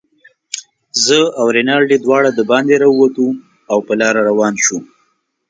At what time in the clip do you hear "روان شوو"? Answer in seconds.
4.29-4.79